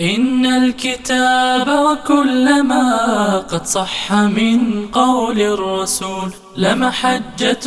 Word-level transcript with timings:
إن 0.00 0.46
الكتاب 0.46 1.68
وكل 1.68 2.62
ما 2.62 3.38
قد 3.38 3.66
صح 3.66 4.12
من 4.12 4.86
قول 4.86 5.40
الرسول 5.40 6.30
لمحجة 6.56 7.66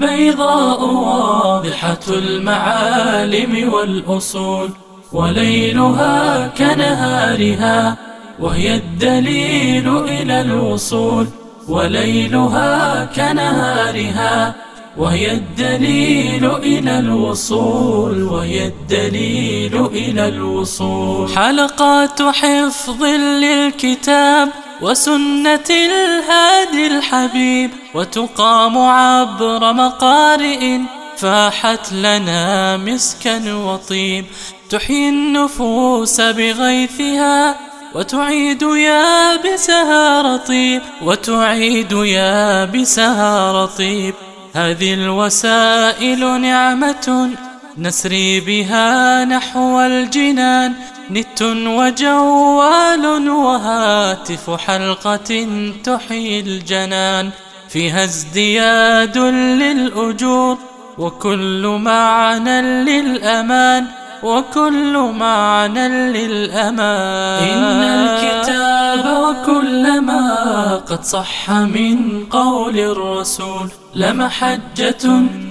بيضاء 0.00 0.84
واضحة 0.84 2.00
المعالم 2.08 3.72
والأصول 3.72 4.70
وليلها 5.12 6.46
كنهارها 6.48 7.96
وهي 8.40 8.74
الدليل 8.74 9.88
إلى 9.98 10.40
الوصول 10.40 11.26
وليلها 11.68 13.04
كنهارها. 13.04 14.54
وهي 14.98 15.32
الدليل 15.32 16.44
إلى 16.44 16.98
الوصول 16.98 18.22
وهي 18.22 18.66
الدليل 18.66 19.86
إلى 19.86 20.28
الوصول. 20.28 21.28
حلقات 21.28 22.22
حفظ 22.22 23.04
للكتاب 23.04 24.48
وسنة 24.82 25.68
الهادي 25.70 26.86
الحبيب 26.86 27.70
وتقام 27.94 28.78
عبر 28.78 29.72
مقارئ 29.72 30.78
فاحت 31.16 31.92
لنا 31.92 32.76
مسكا 32.76 33.54
وطيب. 33.54 34.24
تحيي 34.70 35.08
النفوس 35.08 36.20
بغيثها 36.20 37.56
وتعيد 37.94 38.62
يابسها 38.62 40.22
رطيب 40.22 40.82
وتعيد 41.02 41.92
يابسها 41.92 43.52
رطيب 43.52 44.14
هذه 44.56 44.94
الوسائل 44.94 46.40
نعمة 46.40 47.30
نسري 47.78 48.40
بها 48.40 49.24
نحو 49.24 49.80
الجنان 49.80 50.72
نت 51.10 51.42
وجوال 51.42 53.28
وهاتف 53.28 54.50
حلقة 54.50 55.46
تحيي 55.84 56.40
الجنان. 56.40 57.30
فيها 57.68 58.04
ازدياد 58.04 59.18
للأجور 59.18 60.58
وكل 60.98 61.78
معنى 61.80 62.60
للأمان 62.62 63.86
وكل 64.22 65.10
معنى 65.18 65.88
للأمان. 65.88 67.42
إن 67.48 67.82
الكتاب 67.82 69.04
وكل 69.22 70.00
ما 70.00 70.76
قد 70.76 71.04
صح 71.04 71.50
من 71.50 72.24
قول 72.30 72.78
الرسول. 72.78 73.70
لمحجة 73.96 75.04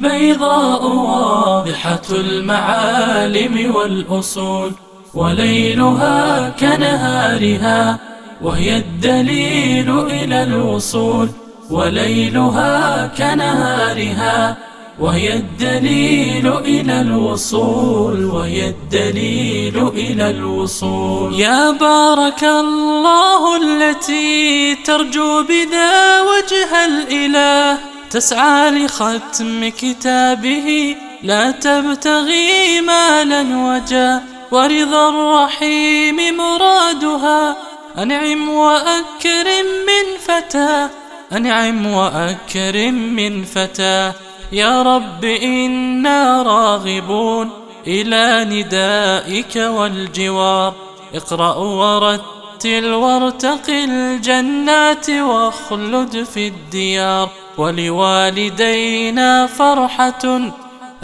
بيضاء 0.00 0.86
واضحة 0.86 2.02
المعالم 2.10 3.74
والأصول 3.74 4.72
وليلها 5.14 6.48
كنهارها 6.48 7.98
وهي 8.42 8.76
الدليل 8.76 9.90
إلى 10.00 10.42
الوصول 10.42 11.28
وليلها 11.70 13.06
كنهارها 13.06 14.56
وهي 15.00 15.34
الدليل 15.34 16.52
إلى 16.58 17.00
الوصول 17.00 18.24
وهي 18.24 18.68
الدليل 18.68 19.88
إلى 19.88 20.30
الوصول. 20.30 21.40
يا 21.40 21.70
بارك 21.70 22.44
الله 22.44 23.56
التي 23.56 24.74
ترجو 24.74 25.42
بذا 25.42 26.20
وجه 26.20 26.84
الإله 26.86 27.75
تسعى 28.10 28.70
لختم 28.70 29.68
كتابه 29.68 30.96
لا 31.22 31.50
تبتغي 31.50 32.80
مالا 32.80 33.40
وجا. 33.40 34.22
ورضا 34.50 35.08
الرحيم 35.08 36.36
مرادها 36.36 37.56
أنعم 37.98 38.48
وأكرم 38.48 39.66
من 39.86 40.18
فتى. 40.26 40.88
أنعم 41.32 41.86
وأكرم 41.86 42.94
من 42.94 43.44
فتى. 43.44 44.12
يا 44.52 44.82
رب 44.82 45.24
إنا 45.24 46.42
راغبون 46.42 47.50
إلى 47.86 48.44
ندائك 48.44 49.56
والجوار. 49.56 50.74
اقرأ 51.14 51.56
ورتل 51.56 52.94
وارتق 52.94 53.70
الجنات 53.70 55.10
واخلد 55.10 56.26
في 56.34 56.48
الديار. 56.48 57.30
ولوالدينا 57.58 59.46
فرحة. 59.46 60.40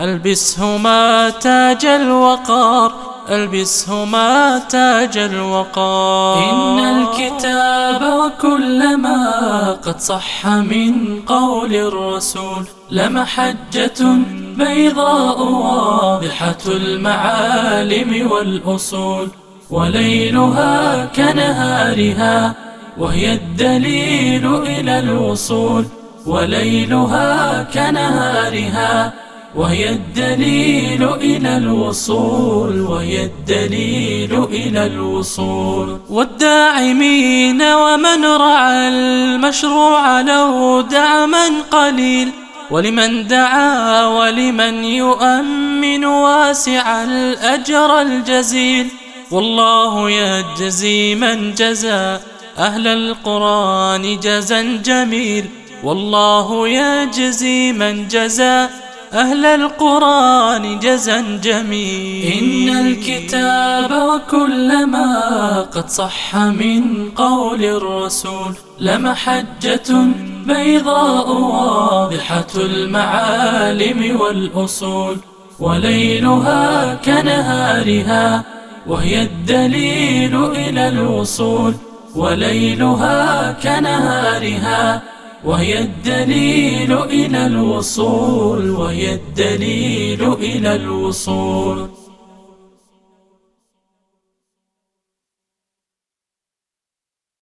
ألبسهما 0.00 1.30
تاج 1.30 1.84
الوقار 1.86 2.92
ألبسهما 3.30 4.58
تاج 4.58 5.18
الوقار. 5.18 6.50
إن 6.50 6.78
الكتاب 6.78 8.02
وكل 8.02 8.96
ما 8.96 9.72
قد 9.72 10.00
صح 10.00 10.46
من 10.46 11.20
قول 11.26 11.74
الرسول 11.74 12.64
لمحجة 12.90 14.00
بيضاء 14.56 15.42
واضحة 15.42 16.58
المعالم 16.66 18.30
والأصول 18.30 19.28
وليلها 19.70 21.06
كنهارها 21.06 22.54
وهي 22.98 23.32
الدليل 23.32 24.46
إلى 24.46 24.98
الوصول. 24.98 25.84
وليلها 26.26 27.62
كنهارها 27.62 29.12
وهي 29.54 29.90
الدليل 29.90 31.08
إلى 31.14 31.56
الوصول 31.56 32.80
وهي 32.80 33.24
الدليل 33.24 34.44
إلى 34.44 34.86
الوصول. 34.86 36.00
والداعمين 36.10 37.62
ومن 37.62 38.24
رعى 38.24 38.88
المشروع 38.88 40.20
له 40.20 40.80
دعما 40.82 41.48
قليل. 41.70 42.30
ولمن 42.70 43.26
دعا 43.26 44.06
ولمن 44.06 44.84
يؤمن 44.84 46.04
واسع 46.04 47.04
الأجر 47.04 48.00
الجزيل. 48.00 48.88
والله 49.30 50.10
يجزي 50.10 51.14
من 51.14 51.54
جزى 51.54 52.18
أهل 52.58 52.86
القرآن 52.86 54.20
جزا 54.20 54.80
جميل. 54.84 55.44
والله 55.82 56.68
يجزي 56.68 57.72
من 57.72 58.08
جزى 58.08 58.68
أهل 59.12 59.46
القرآن 59.46 60.78
جزا 60.78 61.40
جميل 61.42 62.32
إن 62.32 62.86
الكتاب 62.86 63.90
وكل 63.92 64.86
ما 64.86 65.60
قد 65.60 65.88
صح 65.88 66.36
من 66.36 67.10
قول 67.10 67.64
الرسول 67.64 68.54
لمحجة 68.80 70.06
بيضاء 70.46 71.30
واضحة 71.32 72.46
المعالم 72.56 74.20
والأصول 74.20 75.16
وليلها 75.60 76.94
كنهارها 76.94 78.44
وهي 78.86 79.22
الدليل 79.22 80.44
إلى 80.44 80.88
الوصول 80.88 81.74
وليلها 82.16 83.52
كنهارها 83.62 85.02
وهي 85.44 85.78
الدليل 85.78 86.92
إلى 86.92 87.46
الوصول 87.46 88.70
وهي 88.70 89.14
الدليل 89.14 90.32
إلى 90.32 90.74
الوصول. 90.74 92.01